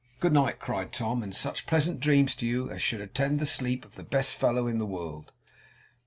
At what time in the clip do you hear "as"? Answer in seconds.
2.71-2.81